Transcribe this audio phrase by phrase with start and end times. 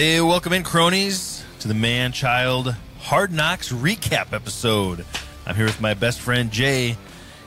[0.00, 5.04] Hey, welcome in, cronies, to the Man Child Hard Knocks recap episode.
[5.44, 6.96] I'm here with my best friend Jay,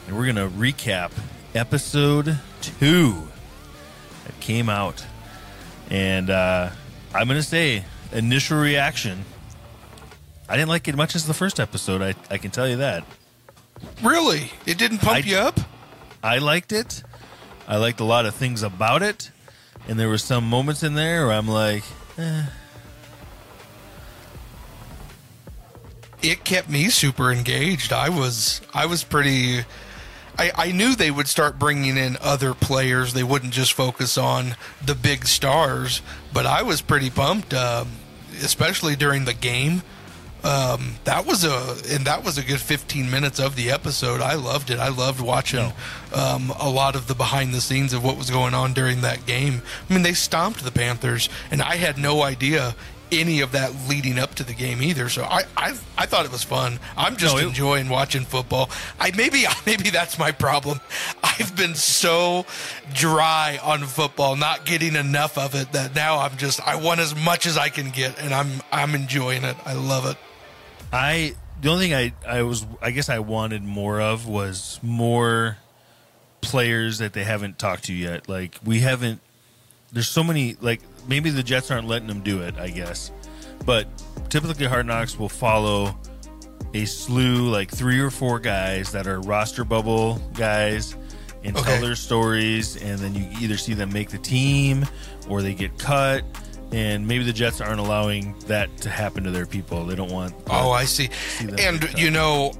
[0.06, 1.12] and we're going to recap
[1.56, 3.28] episode two
[4.26, 5.04] that came out.
[5.90, 6.70] And uh,
[7.12, 9.26] I'm going to say, initial reaction
[10.48, 13.04] I didn't like it much as the first episode, I, I can tell you that.
[14.04, 14.52] Really?
[14.68, 15.60] It didn't pump I- you up?
[16.22, 17.02] I liked it.
[17.68, 19.32] I liked a lot of things about it.
[19.88, 21.84] And there were some moments in there where I'm like,
[26.22, 27.92] It kept me super engaged.
[27.92, 29.66] I was I was pretty
[30.38, 33.14] I, I knew they would start bringing in other players.
[33.14, 36.02] They wouldn't just focus on the big stars.
[36.34, 37.92] But I was pretty pumped, um,
[38.42, 39.84] especially during the game.
[40.44, 44.20] Um, that was a and that was a good 15 minutes of the episode.
[44.20, 44.80] I loved it.
[44.80, 45.72] I loved watching
[46.14, 49.26] um, a lot of the behind the scenes of what was going on during that
[49.26, 49.62] game.
[49.90, 52.76] I mean, they stomped the Panthers, and I had no idea
[53.12, 55.08] any of that leading up to the game either.
[55.08, 56.78] So I I, I thought it was fun.
[56.98, 58.70] I'm just No, it- enjoying watching football.
[59.00, 60.82] I maybe maybe that's my problem.
[61.24, 62.46] I've been so
[62.94, 67.16] dry on football, not getting enough of it that now I'm just I want as
[67.16, 69.56] much as I can get, and I'm I'm enjoying it.
[69.66, 70.18] I love it.
[70.94, 75.58] I the only thing I I was I guess I wanted more of was more
[76.42, 78.30] players that they haven't talked to yet.
[78.30, 79.20] Like we haven't.
[79.92, 80.56] There's so many.
[80.62, 82.58] Like maybe the Jets aren't letting them do it.
[82.58, 83.12] I guess,
[83.66, 83.88] but
[84.30, 85.98] typically Hard Knocks will follow
[86.76, 90.96] a slew like three or four guys that are roster bubble guys
[91.44, 91.66] and Okay.
[91.66, 94.86] tell their stories and then you either see them make the team
[95.30, 96.24] or they get cut
[96.74, 99.86] and maybe the Jets aren't allowing that to happen to their people.
[99.86, 101.10] They don't want Oh, I see.
[101.40, 102.52] them And you know,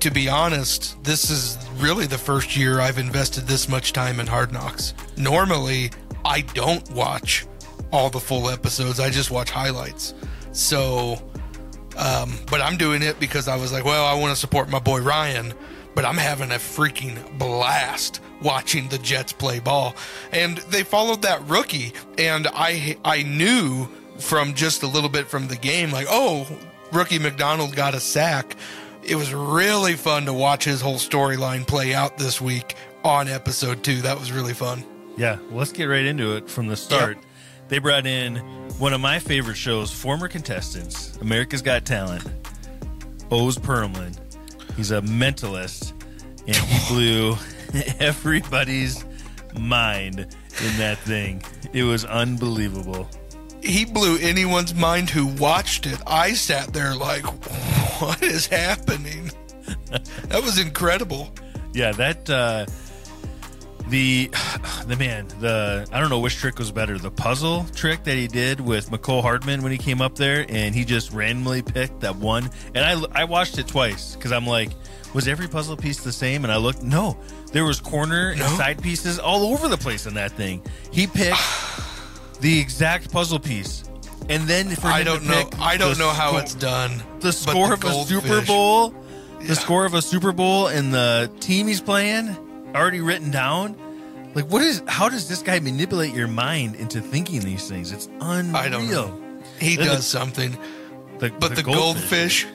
[0.00, 4.26] to be honest, this is really the first year I've invested this much time in
[4.26, 4.94] Hard Knocks.
[5.16, 5.90] Normally,
[6.24, 7.46] I don't watch
[7.92, 9.00] all the full episodes.
[9.00, 10.14] I just watch highlights.
[10.52, 11.22] So,
[11.96, 14.78] um, but I'm doing it because I was like, well, I want to support my
[14.78, 15.54] boy Ryan,
[15.98, 19.96] but I'm having a freaking blast watching the Jets play ball.
[20.30, 23.88] And they followed that rookie, and I I knew
[24.20, 26.46] from just a little bit from the game, like, oh,
[26.92, 28.54] rookie McDonald got a sack.
[29.02, 33.82] It was really fun to watch his whole storyline play out this week on episode
[33.82, 34.00] two.
[34.02, 34.84] That was really fun.
[35.16, 37.18] Yeah, well, let's get right into it from the start.
[37.66, 38.36] They brought in
[38.78, 42.24] one of my favorite shows, former contestants, America's Got Talent,
[43.32, 44.16] Oz Pearlman.
[44.78, 45.92] He's a mentalist,
[46.46, 47.36] and he blew
[47.98, 49.04] everybody's
[49.58, 51.42] mind in that thing.
[51.72, 53.08] It was unbelievable.
[53.60, 55.98] he blew anyone's mind who watched it.
[56.06, 57.24] I sat there like,
[58.00, 59.32] what is happening?
[60.28, 61.28] that was incredible.
[61.74, 62.66] Yeah, that uh
[63.88, 64.30] the
[64.86, 68.26] the man, the I don't know which trick was better, the puzzle trick that he
[68.28, 72.16] did with Mecole Hardman when he came up there and he just randomly picked that
[72.16, 72.50] one.
[72.74, 74.70] And I I watched it twice because I'm like,
[75.14, 76.44] was every puzzle piece the same?
[76.44, 77.16] And I looked, no,
[77.52, 80.62] there was corner and side pieces all over the place in that thing.
[80.92, 81.38] He picked
[82.40, 83.84] the exact puzzle piece.
[84.28, 85.50] And then for I don't to know.
[85.58, 87.02] I don't know how sco- it's done.
[87.20, 88.92] the score the of a Super Bowl,
[89.40, 89.46] Yeah.
[89.46, 92.36] the score of a Super Bowl, and the team he's playing
[92.74, 93.76] already written down.
[94.34, 94.82] Like, what is?
[94.86, 97.92] How does this guy manipulate your mind into thinking these things?
[97.92, 98.56] It's unreal.
[98.56, 99.18] I don't know.
[99.58, 100.56] He the- does something.
[101.18, 102.46] The, But the, goldfish.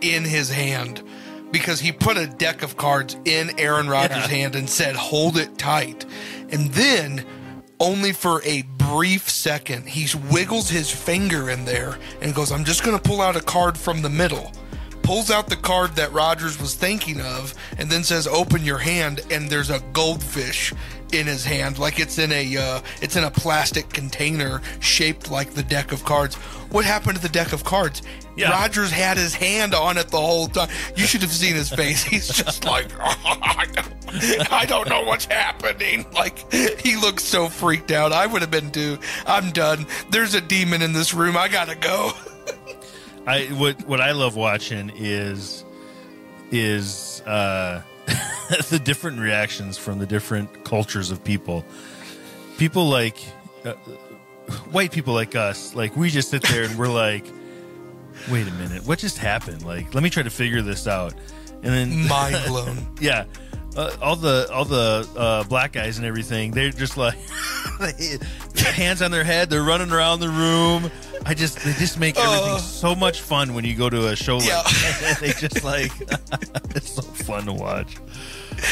[0.00, 1.02] in his hand
[1.50, 4.26] because he put a deck of cards in Aaron Rodgers' Yeah.
[4.28, 6.06] hand and said, "Hold it tight."
[6.50, 7.24] And then
[7.78, 12.82] only for a brief second, he wiggles his finger in there and goes, "I'm just
[12.84, 14.50] going to pull out a card from the middle."
[15.06, 19.20] Pulls out the card that Rodgers was thinking of and then says, "Open your hand."
[19.30, 20.72] And there's a goldfish
[21.12, 25.52] in his hand, like it's in a uh, it's in a plastic container shaped like
[25.54, 26.34] the deck of cards.
[26.70, 28.02] What happened to the deck of cards?
[28.36, 28.50] Yeah.
[28.50, 30.68] Rodgers had his hand on it the whole time.
[30.94, 32.02] You should have seen his face.
[32.04, 36.04] He's just like, I, don't, I don't know what's happening.
[36.12, 38.12] Like, he looks so freaked out.
[38.12, 38.98] I would have been too.
[39.26, 39.86] I'm done.
[40.10, 41.36] There's a demon in this room.
[41.36, 42.12] I gotta go.
[43.26, 45.64] I what what I love watching is
[46.50, 47.82] is uh,
[48.70, 51.64] the different reactions from the different cultures of people.
[52.58, 53.18] People like
[53.64, 53.72] uh,
[54.70, 57.26] white people like us, like we just sit there and we're like,
[58.30, 61.14] "Wait a minute, what just happened?" Like, let me try to figure this out,
[61.62, 62.94] and then Mind blown.
[63.00, 63.24] yeah.
[63.76, 67.16] Uh, all the all the uh, black guys and everything, they're just like
[67.80, 68.18] they-
[68.72, 69.50] hands on their head.
[69.50, 70.90] They're running around the room.
[71.26, 72.58] I just they just make everything Uh.
[72.58, 74.56] so much fun when you go to a show Yeah.
[74.58, 74.64] like
[75.00, 75.18] that.
[75.20, 75.92] they just like
[76.74, 77.96] it's so fun to watch.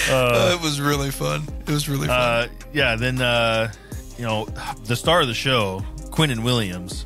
[0.09, 1.43] Uh, it was really fun.
[1.67, 2.19] It was really fun.
[2.19, 3.71] Uh, yeah, then uh,
[4.17, 4.47] you know
[4.85, 7.05] the star of the show, Quinnen Williams.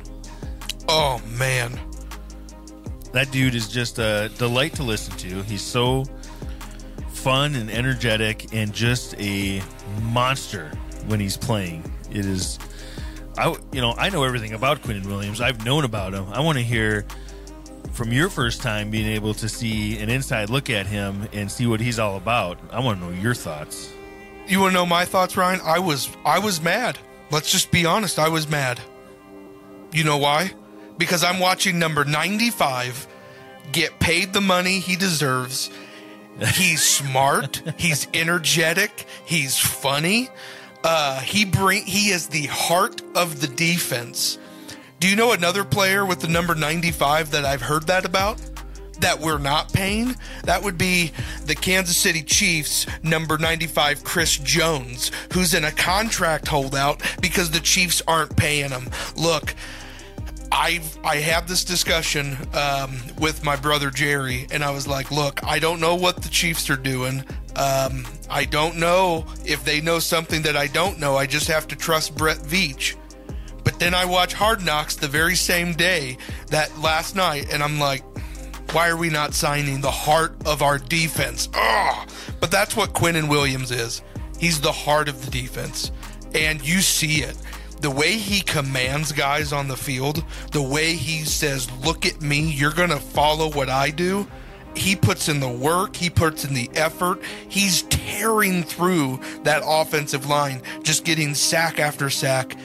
[0.87, 1.77] Oh man,
[3.11, 5.41] That dude is just a delight to listen to.
[5.43, 6.05] He's so
[7.19, 9.61] fun and energetic and just a
[10.03, 10.71] monster
[11.07, 11.83] when he's playing.
[12.09, 12.57] It is
[13.37, 15.41] I you know, I know everything about Quinnen Williams.
[15.41, 16.25] I've known about him.
[16.31, 17.05] I want to hear
[17.91, 21.67] from your first time being able to see an inside look at him and see
[21.67, 22.57] what he's all about.
[22.71, 23.91] I want to know your thoughts.
[24.47, 25.59] you want to know my thoughts, Ryan?
[25.63, 26.97] I was I was mad.
[27.31, 28.17] Let's just be honest.
[28.17, 28.79] I was mad.
[29.91, 30.51] You know why?
[30.97, 33.07] Because I'm watching number 95
[33.71, 35.69] get paid the money he deserves.
[36.53, 37.61] He's smart.
[37.77, 39.05] he's energetic.
[39.25, 40.29] He's funny.
[40.83, 44.37] Uh, he bring he is the heart of the defense.
[44.99, 48.41] Do you know another player with the number 95 that I've heard that about?
[48.99, 50.15] That we're not paying?
[50.43, 51.13] That would be
[51.45, 57.61] the Kansas City Chiefs number 95 Chris Jones, who's in a contract holdout because the
[57.61, 58.89] Chiefs aren't paying him.
[59.15, 59.55] Look,
[60.51, 65.43] I've I had this discussion um, with my brother Jerry, and I was like, "Look,
[65.43, 67.23] I don't know what the Chiefs are doing.
[67.55, 71.17] Um, I don't know if they know something that I don't know.
[71.17, 72.95] I just have to trust Brett Veach."
[73.63, 76.17] But then I watch Hard Knocks the very same day
[76.47, 78.03] that last night, and I'm like,
[78.71, 82.09] "Why are we not signing the heart of our defense?" Ugh.
[82.39, 84.01] But that's what Quinnen Williams is.
[84.39, 85.91] He's the heart of the defense,
[86.33, 87.35] and you see it
[87.81, 92.39] the way he commands guys on the field, the way he says, Look at me,
[92.51, 94.27] you're going to follow what I do.
[94.75, 97.21] He puts in the work, he puts in the effort.
[97.47, 102.55] He's tearing through that offensive line, just getting sack after sack.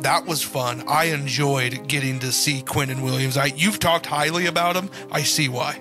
[0.00, 0.82] That was fun.
[0.88, 3.36] I enjoyed getting to see Quinnen Williams.
[3.36, 4.90] I you've talked highly about him.
[5.10, 5.80] I see why.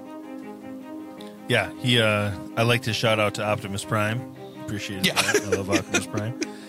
[1.48, 2.00] Yeah, he.
[2.00, 4.34] Uh, I like to shout out to Optimus Prime.
[4.64, 5.14] Appreciate Yeah.
[5.18, 6.40] I love Optimus Prime.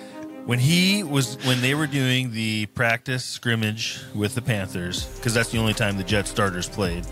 [0.45, 5.51] When he was when they were doing the practice scrimmage with the Panthers, because that's
[5.51, 7.07] the only time the Jet starters played.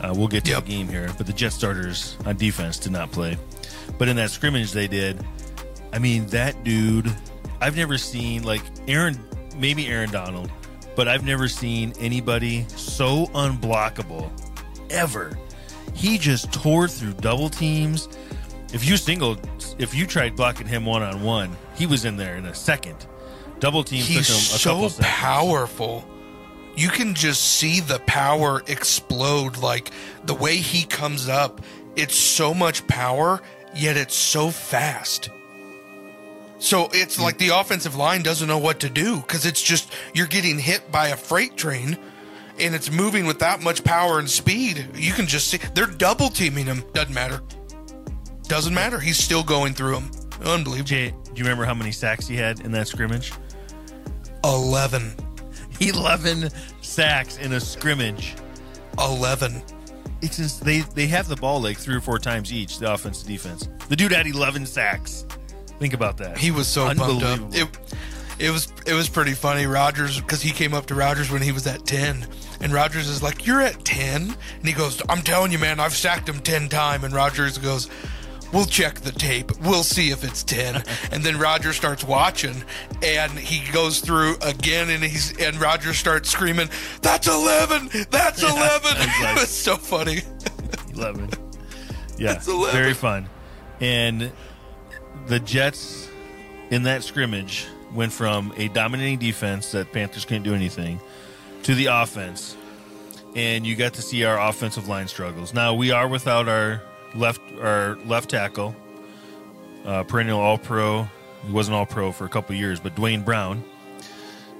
[0.00, 0.64] Uh, we'll get to Yep.
[0.64, 3.36] the game here, but the Jet starters on defense did not play.
[3.98, 5.18] But in that scrimmage they did.
[5.92, 7.12] I mean, that dude.
[7.60, 9.18] I've never seen like Aaron,
[9.56, 10.48] maybe Aaron Donald,
[10.94, 14.30] but I've never seen anybody so unblockable
[14.90, 15.36] ever.
[15.94, 18.08] He just tore through double teams.
[18.72, 19.48] If you singled,
[19.78, 23.06] if you tried blocking him one on one, he was in there in a second.
[23.60, 26.04] Double team took him a He's couple so powerful.
[26.76, 29.56] You can just see the power explode.
[29.56, 29.90] Like
[30.24, 31.62] the way he comes up,
[31.96, 33.40] it's so much power,
[33.74, 35.30] yet it's so fast.
[36.58, 37.22] So it's hmm.
[37.22, 40.92] like the offensive line doesn't know what to do because it's just you're getting hit
[40.92, 41.98] by a freight train
[42.60, 44.88] and it's moving with that much power and speed.
[44.94, 46.84] You can just see they're double teaming him.
[46.92, 47.40] Doesn't matter.
[48.48, 48.98] Doesn't matter.
[48.98, 50.10] He's still going through them.
[50.42, 50.86] Unbelievable.
[50.86, 53.32] Jay, do you remember how many sacks he had in that scrimmage?
[54.44, 55.12] 11.
[55.80, 56.50] 11
[56.80, 58.34] sacks in a scrimmage.
[58.98, 59.62] 11.
[60.20, 63.22] It's just they they have the ball like three or four times each, the offense
[63.22, 63.68] defense.
[63.88, 65.24] The dude had 11 sacks.
[65.78, 66.38] Think about that.
[66.38, 67.08] He was so pumped up.
[67.10, 67.54] Unbelievable.
[67.54, 67.68] It,
[68.38, 69.66] it was it was pretty funny.
[69.66, 72.26] Rodgers because he came up to Rodgers when he was at ten,
[72.60, 74.36] and Rodgers is like, "You're at 10?
[74.58, 77.88] and he goes, "I'm telling you, man, I've sacked him ten time." And Rodgers goes,
[78.52, 79.52] "We'll check the tape.
[79.60, 80.82] We'll see if it's 10.
[81.12, 82.64] and then Roger starts watching,
[83.02, 86.68] and he goes through again, and he's and Rodgers starts screaming,
[87.02, 87.90] "That's 11!
[88.10, 88.80] That's 11!"
[89.38, 90.22] it's so funny.
[90.94, 91.30] 11.
[92.18, 92.72] Yeah, That's 11.
[92.72, 93.28] very fun.
[93.80, 94.32] And
[95.26, 96.08] the Jets
[96.70, 101.00] in that scrimmage went from a dominating defense that Panthers couldn't do anything
[101.62, 102.56] to the offense.
[103.36, 105.54] And you got to see our offensive line struggles.
[105.54, 106.82] Now we are without our
[107.14, 108.74] left our left tackle,
[109.84, 111.08] uh, perennial All Pro.
[111.46, 113.64] He wasn't All Pro for a couple years, but Duane Brown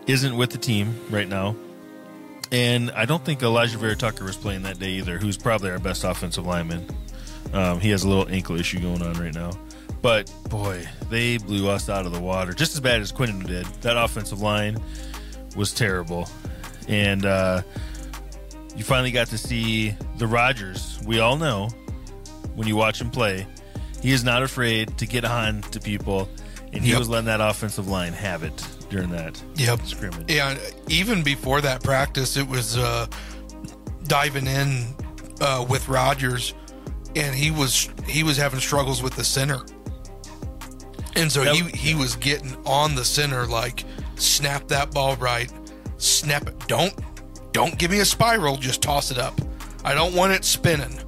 [0.06, 1.54] isn't with the team right now.
[2.50, 6.04] And I don't think Alijah Vera-Tucker was playing that day either, who's probably our best
[6.04, 6.86] offensive lineman.
[7.52, 9.50] Um, he has a little ankle issue going on right now.
[10.00, 13.66] But boy, they blew us out of the water just as bad as Quinnen did.
[13.82, 14.78] That offensive line
[15.56, 16.28] was terrible.
[16.86, 17.62] And uh,
[18.76, 21.00] you finally got to see the Rodgers.
[21.04, 21.68] We all know
[22.58, 23.46] when you watch him play,
[24.02, 26.28] he is not afraid to get on to people.
[26.72, 26.98] And he Yep.
[26.98, 29.86] was letting that offensive line have it during that Yep.
[29.86, 30.30] scrimmage.
[30.30, 30.54] Yeah,
[30.88, 33.06] even before that practice, it was uh,
[34.06, 34.94] diving in
[35.40, 36.52] uh, with Rodgers,
[37.16, 39.60] and he was he was having struggles with the center,
[41.16, 43.84] and so That- he he was getting on the center like
[44.16, 45.50] snap that ball right,
[45.96, 46.54] snap it.
[46.66, 46.92] Don't
[47.52, 48.56] don't give me a spiral.
[48.56, 49.40] Just toss it up.
[49.84, 50.98] I don't want it spinning.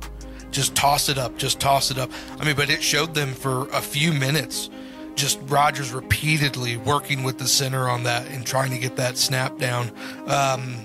[0.51, 1.37] Just toss it up.
[1.39, 2.11] Just toss it up.
[2.39, 4.69] I mean, but it showed them for a few minutes.
[5.15, 9.59] Just Rodgers repeatedly working with the center on that and trying to get that snap
[9.59, 9.91] down.
[10.27, 10.77] Um,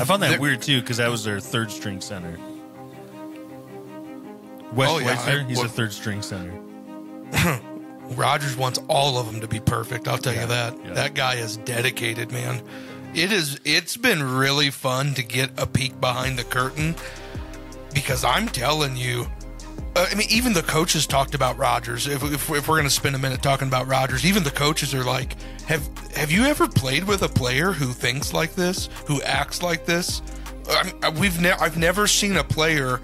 [0.00, 2.38] I found that weird too because that was their third string center.
[4.72, 6.52] Wes Oh, yeah, he's a third string center.
[8.16, 10.08] Rodgers wants all of them to be perfect.
[10.08, 10.78] I'll tell Yeah, you that.
[10.84, 10.92] yeah.
[10.94, 12.62] That guy is dedicated, man.
[13.14, 13.58] It is.
[13.64, 16.94] It's been really fun to get a peek behind the curtain
[17.94, 19.26] because I'm telling you.
[19.96, 22.06] uh, I mean, even the coaches talked about Rodgers.
[22.06, 24.94] If, if, if we're going to spend a minute talking about Rodgers, even the coaches
[24.94, 29.20] are like, "Have Have you ever played with a player who thinks like this, who
[29.22, 30.22] acts like this?"
[30.70, 33.00] I'm, we've ne- I've never seen a player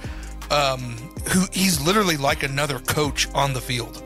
[0.51, 0.97] um,
[1.31, 4.03] who he's literally like another coach on the field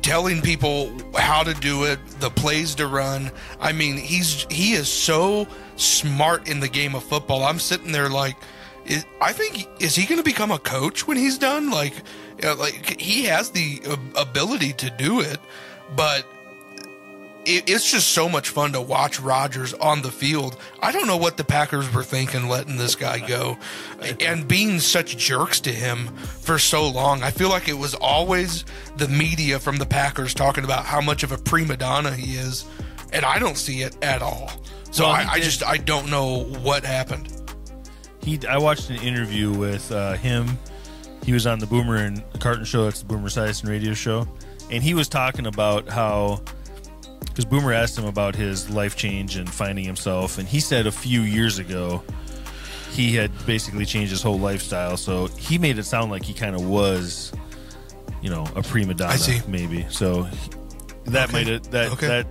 [0.00, 3.30] telling people how to do it, the plays to run.
[3.60, 7.42] I mean, he's he is so smart in the game of football.
[7.44, 8.36] I'm sitting there like,
[8.88, 11.70] is, I think is he going to become a coach when he's done?
[11.70, 11.94] Like,
[12.42, 15.38] uh, like he has the uh, ability to do it,
[15.94, 16.26] but.
[17.44, 20.58] It, it's just so much fun to watch Rodgers on the field.
[20.82, 23.56] I don't know what the Packers were thinking letting this guy go
[24.20, 27.22] and being such jerks to him for so long.
[27.22, 28.66] I feel like it was always
[28.98, 32.66] the media from the Packers talking about how much of a prima donna he is,
[33.14, 34.50] and I don't see it at all.
[34.90, 37.37] So Well, I, I just I don't know what happened.
[38.22, 40.58] He, I watched an interview with uh, him.
[41.24, 42.84] He was on the Boomer and Carton show.
[42.84, 44.26] That's the Boomer and radio show,
[44.70, 46.40] and he was talking about how
[47.26, 50.92] because Boomer asked him about his life change and finding himself, and he said a
[50.92, 52.02] few years ago
[52.92, 54.96] he had basically changed his whole lifestyle.
[54.96, 57.32] So he made it sound like he kind of was,
[58.22, 59.40] you know, a prima donna, I see.
[59.46, 59.86] maybe.
[59.90, 60.26] So
[61.04, 61.32] that Okay.
[61.32, 62.06] might have that Okay.
[62.08, 62.26] that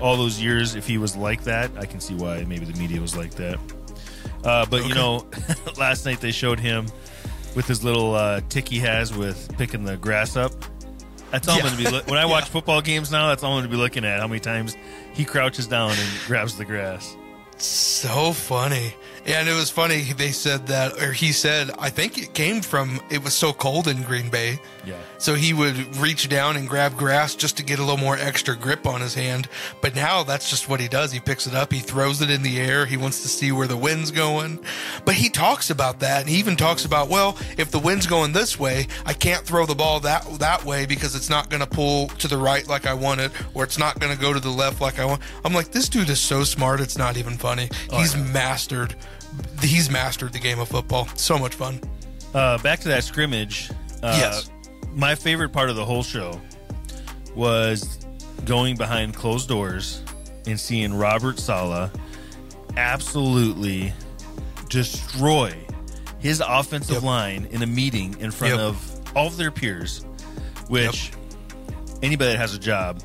[0.00, 3.00] all those years, if he was like that, I can see why maybe the media
[3.00, 3.58] was like that.
[4.46, 5.26] Uh, but you know,
[5.76, 6.86] last night they showed him
[7.56, 10.52] with his little uh, tick he has with picking the grass up.
[11.32, 11.64] That's all Yeah.
[11.64, 11.96] I'm going to be.
[11.96, 14.20] Lo- when I watch football games now, that's all I'm going to be looking at.
[14.20, 14.76] How many times
[15.14, 17.16] he crouches down and grabs the grass.
[17.58, 18.94] So funny.
[19.26, 23.00] And it was funny they said that or he said I think it came from
[23.10, 24.60] it was so cold in Green Bay.
[24.84, 24.94] Yeah.
[25.18, 28.54] So he would reach down and grab grass just to get a little more extra
[28.54, 29.48] grip on his hand.
[29.80, 31.10] But now that's just what he does.
[31.10, 33.66] He picks it up, he throws it in the air, he wants to see where
[33.66, 34.60] the wind's going.
[35.04, 38.32] But he talks about that and he even talks about, well, if the wind's going
[38.32, 41.66] this way, I can't throw the ball that that way because it's not going to
[41.68, 44.40] pull to the right like I want it or it's not going to go to
[44.40, 45.20] the left like I want.
[45.44, 47.68] I'm like this dude is so smart, it's not even funny.
[47.90, 48.94] Oh, he's mastered
[49.60, 51.06] he's mastered the game of football.
[51.14, 51.80] So much fun.
[52.34, 53.70] Uh, back to that scrimmage.
[54.02, 54.50] Uh, Yes.
[54.94, 56.40] My favorite part of the whole show
[57.34, 57.98] was
[58.44, 60.02] going behind closed doors
[60.46, 61.90] and seeing Robert Saleh
[62.76, 63.92] absolutely
[64.68, 65.54] destroy
[66.18, 67.02] his offensive Yep.
[67.02, 68.62] line in a meeting in front Yep.
[68.62, 70.04] of all of their peers,
[70.68, 71.10] which
[72.02, 73.02] anybody that has a job,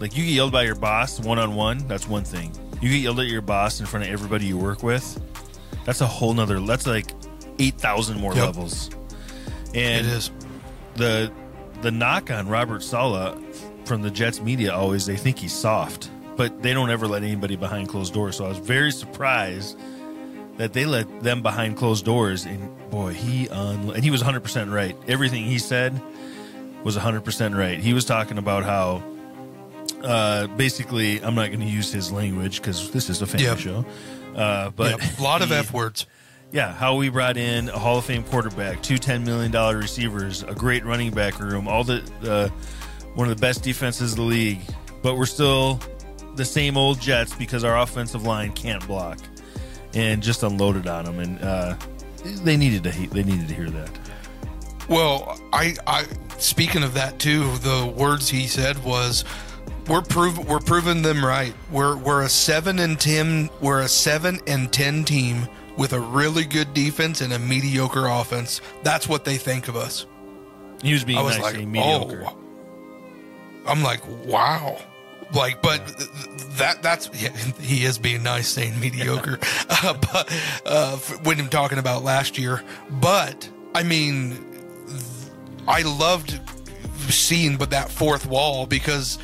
[0.00, 2.52] like you get yelled by your boss one on one, that's one thing.
[2.80, 5.20] You get yelled at your boss in front of everybody you work with,
[5.84, 6.60] that's a whole nother.
[6.60, 7.12] That's like
[7.58, 8.44] eight thousand more Yep.
[8.46, 8.90] levels.
[9.74, 10.30] And It is.
[10.94, 11.32] the
[11.82, 13.34] the knock on Robert Saleh
[13.84, 17.56] from the Jets media always they think he's soft, but they don't ever let anybody
[17.56, 18.36] behind closed doors.
[18.36, 19.78] So I was very surprised
[20.56, 22.46] that they let them behind closed doors.
[22.46, 24.96] And boy, he un- and he was 100 percent right.
[25.08, 26.00] Everything he said
[26.82, 27.78] was 100 percent right.
[27.78, 29.02] He was talking about how.
[30.02, 33.58] Uh, basically, I'm not going to use his language because this is a family Yep.
[33.58, 33.84] show.
[34.34, 35.18] Uh, but Yep.
[35.18, 36.06] a lot of he- F words.
[36.52, 40.54] yeah, how we brought in a Hall of Fame quarterback, two $10 million receivers, a
[40.54, 42.48] great running back room, all the uh,
[43.14, 44.60] one of the best defenses in the league,
[45.02, 45.80] but we're still
[46.36, 49.18] the same old Jets because our offensive line can't block,
[49.94, 51.74] and just unloaded on them, and uh,
[52.44, 53.88] they needed to he- they needed to hear that.
[54.88, 56.04] Well, I, I
[56.38, 59.24] speaking of that too, the words he said was
[59.88, 61.54] we're prov- we're proving them right.
[61.70, 66.44] We're we're a 7 and 10 we're a 7 and 10 team with a really
[66.44, 68.60] good defense and a mediocre offense.
[68.82, 70.06] That's what they think of us.
[70.82, 72.24] He was being I was nice, like, mediocre.
[72.26, 72.38] "Oh."
[73.66, 74.78] I'm like, "Wow."
[75.34, 79.38] Like, but th- th- that that's yeah, he is being nice saying mediocre,
[79.68, 80.32] uh, but
[80.64, 82.62] uh, when I'm talking about last year.
[82.90, 84.44] But I mean,
[85.66, 86.38] I loved
[87.08, 89.18] seeing but that fourth wall because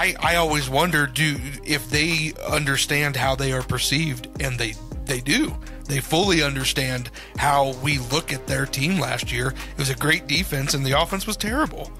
[0.00, 5.20] I I always wonder do if they understand how they are perceived and they they
[5.20, 5.54] do.
[5.86, 9.48] They fully understand how we look at their team last year.
[9.48, 11.92] It was a great defense and the offense was terrible.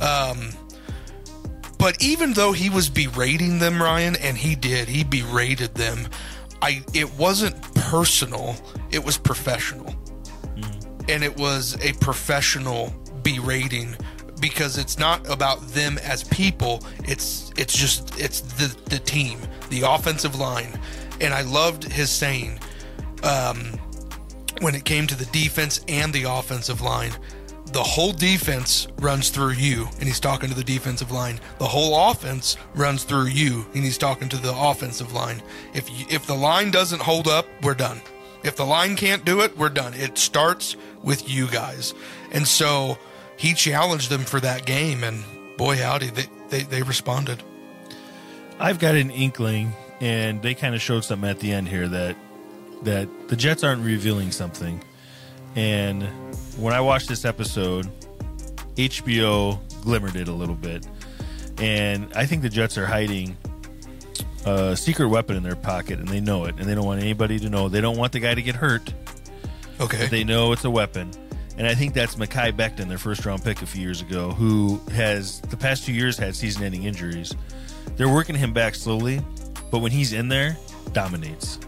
[0.00, 0.50] Um
[1.78, 6.08] but even though he was berating them, Ryan, and he did, he berated them.
[6.60, 8.56] I it wasn't personal,
[8.90, 9.94] it was professional
[11.08, 12.92] and it was a professional
[13.22, 13.96] berating
[14.40, 19.38] because it's not about them as people it's it's just it's the the team
[19.70, 20.78] the offensive line
[21.20, 22.58] and I loved his saying
[23.22, 23.78] um,
[24.60, 27.12] when it came to the defense and the offensive line.
[27.72, 31.40] The whole defense runs through you, and he's talking to the defensive line.
[31.58, 35.42] The whole offense runs through you, and he's talking to the offensive line.
[35.72, 38.00] If you, if the line doesn't hold up, we're done.
[38.44, 39.94] If the line can't do it, we're done.
[39.94, 41.94] It starts with you guys,
[42.30, 42.98] and so
[43.36, 45.24] he challenged them for that game, and
[45.56, 47.42] boy howdy, they they, they responded.
[48.58, 52.16] I've got an inkling, and they kind of showed something at the end here that
[52.82, 54.82] that the Jets aren't revealing something.
[55.56, 56.02] And
[56.56, 57.88] when I watched this episode,
[58.74, 60.86] HBO glimmered it a little bit,
[61.58, 63.36] and I think the Jets are hiding
[64.46, 67.38] a secret weapon in their pocket, and they know it, and they don't want anybody
[67.40, 67.68] to know.
[67.68, 68.92] They don't want the guy to get hurt.
[69.80, 71.10] Okay, they know it's a weapon.
[71.56, 74.80] And I think that's Mekhi Becton, their first round pick a few years ago, who
[74.92, 77.32] has the past two years had season ending injuries.
[77.96, 79.20] They're working him back slowly,
[79.70, 80.56] but when he's in there,
[80.92, 81.58] dominates.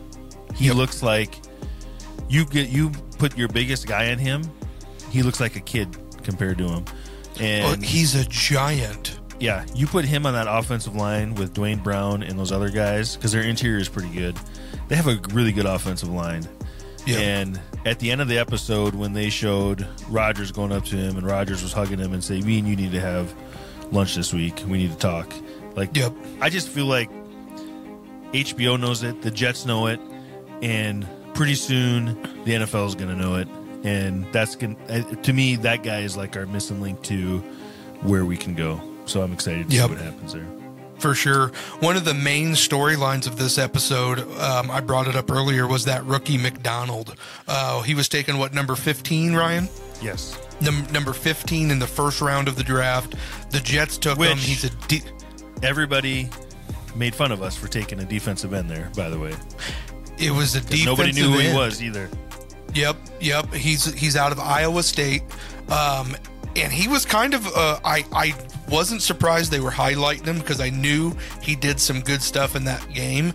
[0.54, 0.74] He Yep.
[0.76, 1.36] looks like
[2.28, 4.42] you get you put your biggest guy on him,
[5.10, 6.84] he looks like a kid compared to him.
[7.38, 9.20] Well, And he's a giant.
[9.38, 13.14] yeah, you put him on that offensive line with Duane Brown and those other guys
[13.14, 14.34] because their interior is pretty good.
[14.88, 16.48] They have a really good offensive line.
[17.06, 17.18] Yeah.
[17.18, 21.16] And at the end of the episode, when they showed Rodgers going up to him
[21.16, 23.32] and Rodgers was hugging him and saying, "Me and you need to have
[23.92, 24.62] lunch this week.
[24.66, 25.32] We need to talk."
[25.76, 26.12] Like, Yep.
[26.40, 27.10] I just feel like
[28.32, 30.00] HBO knows it, the Jets know it,
[30.62, 32.06] and pretty soon
[32.44, 33.46] the NFL is going to know it,
[33.84, 37.38] and that's going uh, to me that guy is like our missing link to
[38.02, 38.80] where we can go.
[39.06, 39.88] So I'm excited to Yep.
[39.90, 40.46] see what happens there.
[40.98, 41.48] For sure.
[41.80, 45.84] One of the main storylines of this episode, um, I brought it up earlier, was
[45.84, 47.14] that rookie McDonald.
[47.46, 49.68] Uh, he was taken what number fifteen, Ryan?
[50.02, 50.38] Yes.
[50.60, 53.14] Num- number fifteen in the first round of the draft.
[53.50, 54.20] The Jets took him.
[54.36, 55.02] Which- He's a de-
[55.62, 56.28] Everybody
[56.94, 59.34] made fun of us for taking a defensive end there, by the way.
[60.18, 62.08] it was a defensive Nobody knew who he was either.
[62.74, 63.52] Yep, yep.
[63.54, 65.22] He's he's out of Iowa State,
[65.70, 66.14] um,
[66.56, 67.46] and he was kind of.
[67.46, 68.34] Uh, I I
[68.68, 72.64] wasn't surprised they were highlighting him because I knew he did some good stuff in
[72.64, 73.32] that game.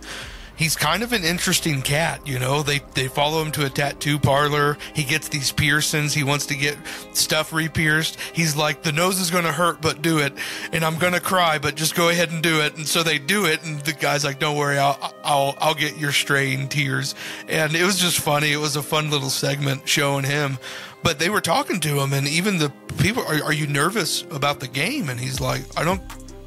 [0.62, 2.62] He's kind of an interesting cat, you know.
[2.62, 4.78] They they follow him to a tattoo parlor.
[4.94, 6.14] He gets these piercings.
[6.14, 6.78] He wants to get
[7.14, 8.20] stuff re-pierced.
[8.32, 10.32] He's like, the nose is going to hurt, but do it,
[10.72, 12.76] and I'm going to cry, but just go ahead and do it.
[12.76, 15.98] And so they do it, and the guy's like, don't worry, I'll I'll I'll get
[15.98, 17.16] your straying tears.
[17.48, 18.52] And it was just funny.
[18.52, 20.58] It was a fun little segment showing him.
[21.02, 24.60] But they were talking to him, and even the people, are, are you nervous about
[24.60, 25.08] the game?
[25.08, 26.00] And he's like, I don't,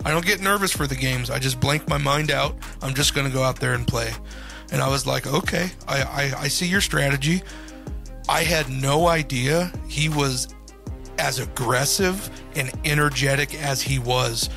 [0.05, 1.29] I don't get nervous for the games.
[1.29, 2.55] I just blank my mind out.
[2.81, 4.13] I'm just going to go out there and play.
[4.71, 7.41] And I was like, okay, I, I, I see your strategy.
[8.29, 10.47] I had no idea he was
[11.17, 14.49] as aggressive and energetic as he was.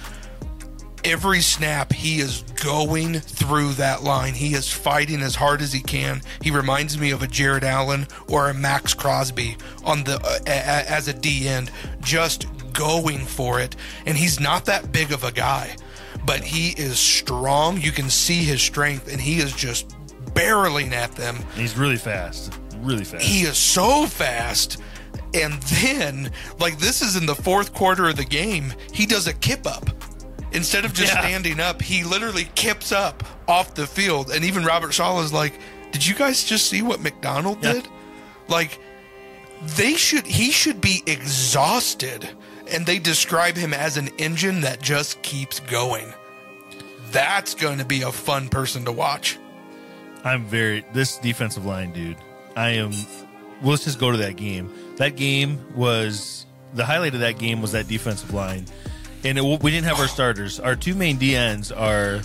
[1.04, 4.34] Every snap, he is going through that line.
[4.34, 6.20] He is fighting as hard as he can.
[6.42, 10.50] He reminds me of a Jared Allen or a Maxx Crosby on the uh, a,
[10.50, 13.76] a- as a D end, just going for it.
[14.06, 15.76] And he's not that big of a guy,
[16.26, 17.80] but he is strong.
[17.80, 19.88] You can see his strength, and he is just
[20.34, 21.36] barreling at them.
[21.54, 22.58] He's really fast.
[22.78, 23.24] Really fast.
[23.24, 24.78] He is so fast.
[25.34, 29.32] And then, like, this is in the fourth quarter of the game, he does a
[29.34, 29.90] kip up.
[30.52, 31.20] Instead of just Yeah.
[31.20, 34.30] standing up, he literally kips up off the field.
[34.30, 35.52] And even Robert Shaw is like,
[35.92, 37.72] Did you guys just see what McDonald Yeah.
[37.74, 37.88] did?
[38.48, 38.78] Like,
[39.76, 42.28] they should, he should be exhausted.
[42.70, 46.12] And they describe him as an engine that just keeps going.
[47.10, 49.38] That's going to be a fun person to watch.
[50.24, 52.16] I'm very this defensive line, dude.
[52.56, 52.90] I am.
[53.62, 54.72] Well, let's just go to that game.
[54.96, 58.66] That game was the highlight of that game was that defensive line,
[59.24, 60.60] and it, we didn't have our starters.
[60.60, 62.20] Our two main DNs are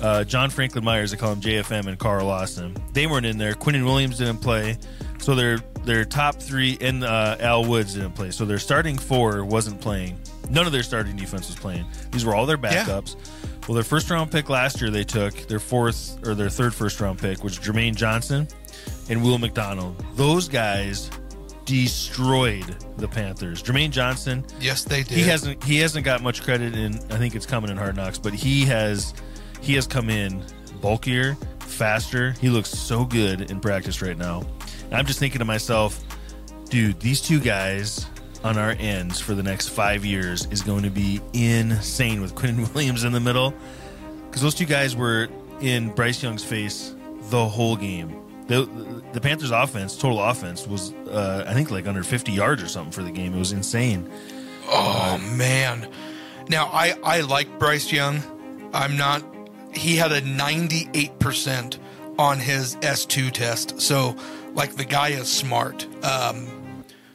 [0.00, 2.76] uh, John Franklin-Myers, they call him JFM, and Carl Lawson.
[2.92, 3.54] They weren't in there.
[3.54, 4.78] Quinnen Williams didn't play,
[5.24, 8.30] so their their top three and uh, Al Woods didn't play.
[8.30, 10.18] So their starting four wasn't playing.
[10.50, 11.84] None of their starting defense was playing.
[12.10, 12.84] These were all their Yeah.
[12.84, 13.16] backups.
[13.66, 17.00] Well, their first round pick last year, they took their fourth or their third first
[17.00, 18.46] round pick, which was Jermaine Johnson
[19.08, 20.04] and Will McDonald.
[20.16, 21.10] Those guys
[21.64, 23.62] destroyed the Panthers.
[23.62, 25.16] Jermaine Johnson, Yes, they did.
[25.16, 28.18] he hasn't he hasn't got much credit in I think it's coming in Hard Knocks,
[28.18, 29.14] but he has
[29.60, 30.42] he has come in
[30.80, 32.32] bulkier, faster.
[32.40, 34.42] He looks so good in practice right now.
[34.86, 36.02] And I'm just thinking to myself,
[36.68, 38.06] dude, these two guys
[38.42, 42.68] on our ends for the next five years is going to be insane with Quinn
[42.74, 43.54] Williams in the middle.
[44.26, 45.28] Because those two guys were
[45.60, 46.94] in Bryce Young's face
[47.30, 48.20] the whole game.
[48.46, 48.66] The,
[49.14, 52.92] the Panthers' offense, total offense, was uh, I think like under 50 yards or something
[52.92, 53.34] for the game.
[53.34, 54.10] It was insane.
[54.68, 55.88] Oh man.
[56.48, 58.22] Now I I like Bryce Young.
[58.74, 59.24] I'm not
[59.76, 61.78] he had a 98%
[62.18, 63.80] on his S2 test.
[63.80, 64.16] So,
[64.54, 65.86] like, the guy is smart.
[66.04, 66.46] Um,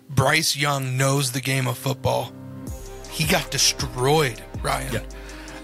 [0.10, 2.32] Bryce Young knows the game of football.
[3.10, 4.94] He got destroyed, Ryan.
[4.94, 5.02] Yeah.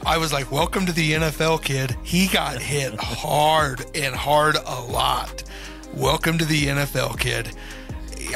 [0.06, 1.96] I was like, welcome to the NFL, kid.
[2.04, 5.44] He got hit hard and hard a lot.
[5.96, 7.56] Welcome to the NFL, kid.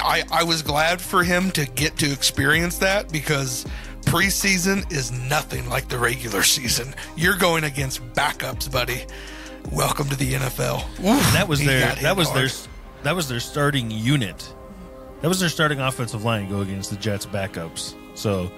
[0.02, 3.66] I, I was glad for him to get to experience that because
[4.02, 6.96] preseason is nothing like the regular season.
[7.16, 9.06] You're going against backups, buddy.
[9.72, 10.84] Welcome to the NFL.
[11.00, 12.40] Oof, that was their that was hard.
[12.40, 12.50] their
[13.04, 14.54] that was their starting unit.
[15.22, 17.96] That was their starting offensive line go against the Jets backups.
[18.16, 18.52] So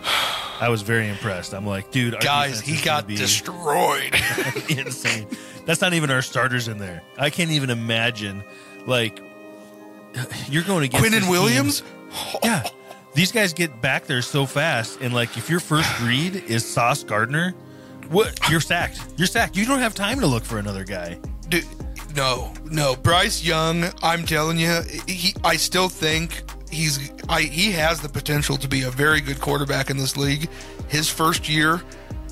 [0.60, 1.54] I was very impressed.
[1.54, 2.62] I'm like, dude, guys.
[2.62, 4.14] He got be destroyed.
[4.70, 5.28] insane.
[5.66, 7.02] That's not even our starters in there.
[7.18, 8.44] I can't even imagine.
[8.86, 9.22] Like,
[10.50, 11.84] you're going against Quinnen team- Williams.
[12.44, 12.64] Yeah,
[13.14, 17.04] these guys get back there so fast, and like, if your first read is Sauce
[17.04, 17.54] Gardner,
[18.10, 19.00] what you're sacked.
[19.18, 19.56] You're sacked.
[19.56, 21.20] You don't have time to look for another guy.
[21.48, 21.66] Dude,
[22.16, 22.96] no, no.
[22.96, 25.34] Bryce Young, I'm telling you, he.
[25.44, 27.12] I still think he's.
[27.30, 30.50] I he has the potential to be a very good quarterback in this league.
[30.88, 31.82] His first year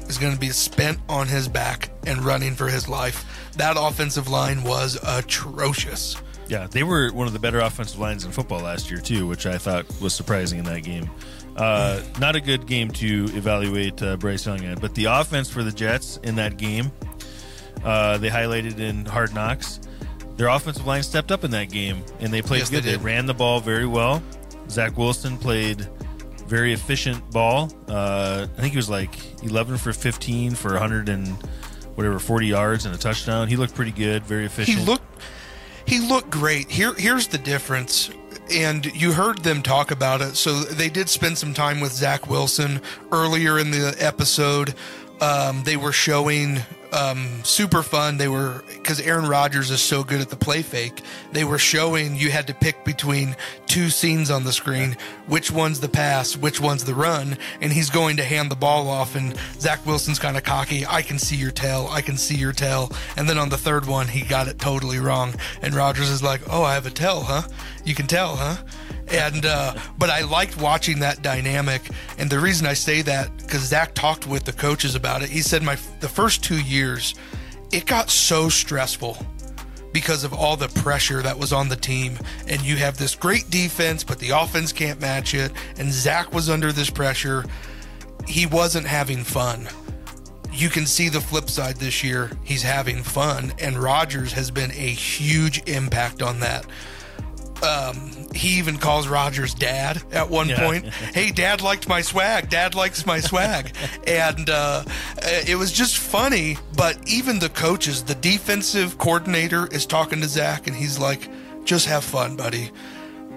[0.07, 3.51] is going to be spent on his back and running for his life.
[3.57, 6.15] That offensive line was atrocious.
[6.47, 9.45] Yeah, they were one of the better offensive lines in football last year too, which
[9.45, 11.09] I thought was surprising in that game.
[11.55, 15.61] Uh, not a good game to evaluate uh, Bryce Young at, but the offense for
[15.61, 16.91] the Jets in that game,
[17.83, 19.79] uh, they highlighted in Hard Knocks.
[20.37, 22.83] Their offensive line stepped up in that game, and they played Yes, they good.
[22.85, 23.01] They, did.
[23.01, 24.23] ran the ball very well.
[24.69, 25.87] Zach Wilson played
[26.47, 27.71] very efficient ball.
[27.87, 31.27] Uh, I think he was like 11 for 15 for 100 and
[31.95, 33.47] whatever 40 yards and a touchdown.
[33.47, 34.79] He looked pretty good, very efficient.
[34.79, 35.03] He looked
[35.85, 36.69] he looked great.
[36.69, 38.09] Here here's the difference.
[38.51, 40.35] And you heard them talk about it.
[40.35, 44.73] So they did spend some time with Zach Wilson earlier in the episode.
[45.21, 46.59] Um, they were showing
[46.91, 48.17] um, super fun.
[48.17, 51.01] They were because Aaron Rodgers is so good at the play fake.
[51.31, 53.35] They were showing you had to pick between
[53.67, 54.97] two scenes on the screen.
[55.27, 56.35] Which one's the pass?
[56.35, 57.37] Which one's the run?
[57.61, 59.15] And he's going to hand the ball off.
[59.15, 60.85] And Zach Wilson's kind of cocky.
[60.85, 61.87] I can see your tail.
[61.91, 62.91] I can see your tail.
[63.17, 65.35] And then on the third one, he got it totally wrong.
[65.61, 67.43] And Rodgers is like, "Oh, I have a tail, huh?
[67.83, 68.57] You can tell, huh?"
[69.11, 71.81] And uh, but I liked watching that dynamic,
[72.17, 75.29] and the reason I say that because Zach talked with the coaches about it.
[75.29, 77.15] He said my the first two years,
[77.71, 79.17] it got so stressful
[79.91, 83.49] because of all the pressure that was on the team, and you have this great
[83.49, 87.43] defense, but the offense can't match it, and Zach was under this pressure.
[88.27, 89.67] He wasn't having fun.
[90.51, 92.29] You can see the flip side this year.
[92.43, 96.67] He's having fun, and Rodgers has been a huge impact on that
[97.63, 100.59] um, he even calls Rodgers dad at one Yeah.
[100.65, 100.85] point.
[100.85, 102.49] hey, dad liked my swag.
[102.49, 103.71] Dad likes my swag.
[104.07, 104.83] and uh,
[105.47, 106.57] it was just funny.
[106.75, 111.27] But even the coaches, the defensive coordinator is talking to Zach, and he's like,
[111.65, 112.71] just have fun, buddy.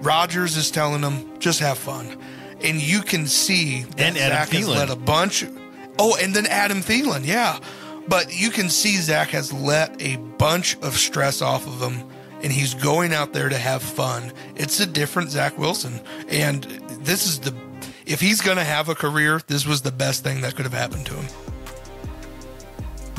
[0.01, 2.17] Rodgers is telling him, just have fun.
[2.61, 5.45] And you can see that And Adam Zach has let a bunch.
[5.99, 7.59] Oh, and then Adam Thielen, yeah.
[8.07, 12.03] But you can see Zach has let a bunch of stress off of him,
[12.43, 14.31] and he's going out there to have fun.
[14.55, 17.53] It's a different Zach Wilson, and this is the.
[18.05, 20.73] If he's going to have a career, this was the best thing that could have
[20.73, 21.25] happened to him.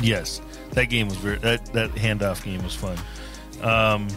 [0.03, 2.99] Yes, that game was very that that handoff game was fun.
[3.63, 4.09] Um,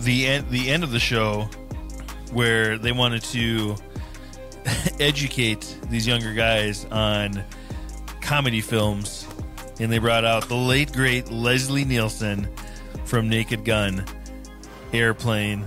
[0.00, 1.48] the end the end of the show
[2.32, 3.76] where they wanted to
[5.00, 7.42] educate these younger guys on
[8.20, 9.25] comedy films,
[9.78, 12.48] and they brought out the late great Leslie Nielsen
[13.04, 14.04] from Naked Gun,
[14.92, 15.66] Airplane,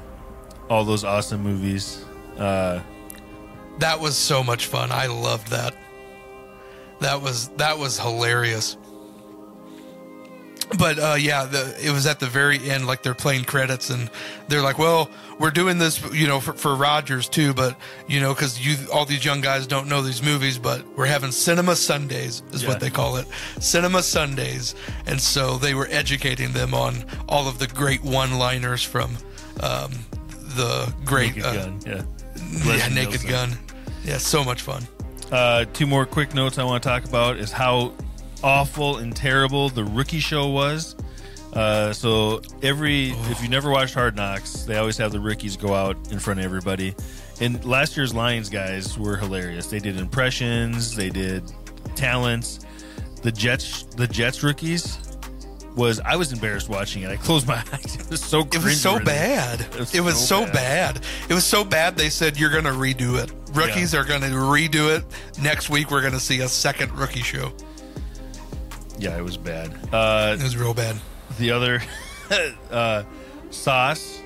[0.70, 2.04] all those awesome movies.
[2.38, 2.82] Uh,
[3.80, 4.92] That was so much fun.
[4.92, 5.76] I loved that.
[7.00, 8.76] That was that was hilarious.
[10.78, 14.10] But uh, yeah, the, it was at the very end, like they're playing credits, and
[14.50, 17.76] they're like, "Well, we're doing this, you know, for, for Rodgers too, but
[18.08, 21.32] you know, because you all these young guys don't know these movies, but we're having
[21.32, 22.70] cinema Sundays, is Yeah.
[22.70, 23.26] what they call it,
[23.60, 24.76] cinema Sundays."
[25.08, 29.18] And so they were educating them on all of the great one-liners from
[29.62, 29.92] um,
[30.56, 32.02] the great Naked uh, Gun, yeah.
[32.64, 33.28] yeah, Naked.
[33.28, 33.58] Gun.
[34.06, 34.88] Yeah, so much fun.
[35.32, 37.94] Uh, two more quick notes I want to talk about is how
[38.44, 40.96] awful and terrible the rookie show was.
[41.54, 45.74] Uh, so every if you never watched Hard Knocks, they always have the rookies go
[45.74, 46.96] out in front of everybody.
[47.42, 49.68] And last year's Lions guys were hilarious.
[49.68, 51.44] They did impressions, they did
[51.96, 52.60] talents.
[53.22, 54.98] The Jets, the Jets rookies
[55.76, 57.10] was I was embarrassed watching it.
[57.10, 57.96] I closed my eyes.
[57.96, 59.62] It was so It was so bad.
[59.62, 61.02] It was, so, bad.
[61.30, 61.96] It was so bad.
[61.96, 63.32] They said you're going to redo it.
[63.54, 65.04] Rookies are going to redo it
[65.42, 65.90] next week.
[65.90, 67.52] We're going to see a second rookie show.
[69.00, 69.72] Yeah, it was bad.
[69.92, 70.96] Uh, It was real bad.
[71.38, 71.82] the other
[72.72, 73.04] uh,
[73.50, 74.22] Sauce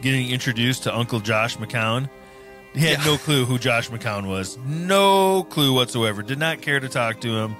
[0.00, 2.08] getting introduced to Uncle Josh McCown.
[2.72, 3.04] He had Yeah.
[3.04, 4.56] no clue who Josh McCown was.
[4.64, 6.22] No clue whatsoever.
[6.22, 7.56] Did not care to talk to him.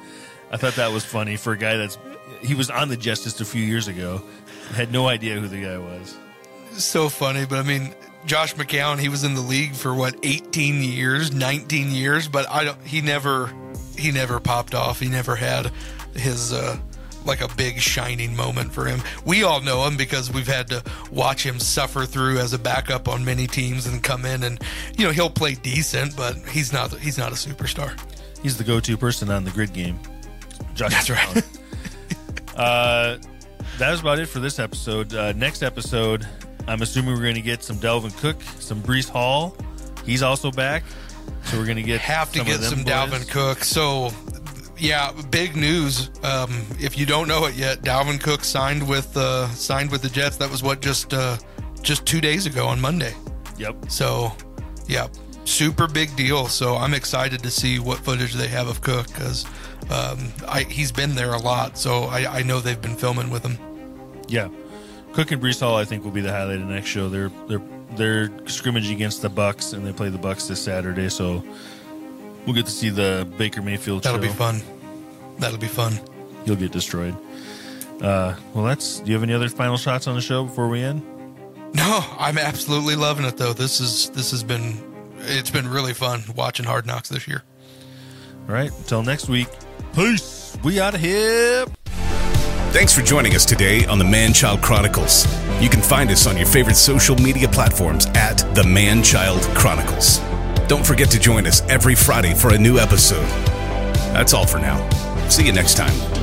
[0.53, 1.99] I thought that was funny for a guy that's
[2.41, 4.23] he was on the Justice a few years ago.
[4.75, 6.17] Had no idea who the guy was.
[6.73, 7.45] so funny.
[7.45, 7.93] But I mean,
[8.25, 12.65] Josh McCown, he was in the league for what 18 years, 19 years, but I
[12.65, 12.81] don't.
[12.87, 13.53] He never,
[13.99, 15.01] he never popped off.
[15.01, 15.71] He never had
[16.15, 16.77] his uh,
[17.25, 19.01] like a big shining moment for him.
[19.25, 23.09] We all know him because we've had to watch him suffer through as a backup
[23.09, 24.61] on many teams and come in and
[24.97, 27.99] you know he'll play decent, but he's not he's not a superstar.
[28.43, 29.99] He's the go-to person on the grid game.
[30.75, 31.43] Josh That's right.
[32.57, 33.17] Uh,
[33.79, 35.15] that was about it for this episode.
[35.15, 36.27] Uh, next episode,
[36.69, 39.57] I'm assuming we're going to get some Dalvin Cook, some Breece Hall.
[40.05, 40.83] He's also back,
[41.45, 42.93] so we're going to get have to get some boys.
[42.93, 43.65] Dalvin Cook.
[43.65, 44.11] So,
[44.81, 46.11] yeah, big news.
[46.23, 50.09] Um, if you don't know it yet, Dalvin Cook signed with uh, signed with the
[50.09, 50.37] Jets.
[50.37, 51.37] That was what just uh,
[51.83, 53.15] just two days ago on Monday.
[53.59, 53.91] Yep.
[53.91, 54.33] So,
[54.87, 55.09] yeah,
[55.45, 56.47] super big deal.
[56.47, 59.45] So I'm excited to see what footage they have of Cook because
[59.91, 61.77] um, I, he's been there a lot.
[61.77, 63.59] So I, I know they've been filming with him.
[64.29, 64.49] Yeah,
[65.13, 67.09] Cook and Breece Hall, I think, will be the highlight of the next show.
[67.09, 67.63] They're they're
[67.97, 71.43] they're scrimmaging against the Bucks, and they play the Bucks this Saturday, so
[72.47, 74.23] we'll get to see the Baker Mayfield That'll show.
[74.29, 74.63] be fun.
[75.39, 75.99] That'll be fun.
[76.45, 77.15] You'll get destroyed.
[78.01, 79.01] Uh, well, that's.
[79.01, 81.03] Do you have any other final shots on the show before we end?
[81.75, 83.53] No, I'm absolutely loving it though.
[83.53, 84.83] This is this has been
[85.21, 87.43] it's been really fun watching Hard Knocks this year.
[88.49, 88.71] All right.
[88.71, 89.49] Until next week.
[89.95, 90.57] Peace.
[90.65, 91.67] We out of here.
[92.73, 95.27] Thanks for joining us today on the Man Child Chronicles.
[95.61, 100.21] You can find us on your favorite social media platforms at the Man Child Chronicles.
[100.71, 103.27] Don't forget to join us every Friday for a new episode.
[104.15, 104.89] That's all for now.
[105.29, 106.20] See you next time.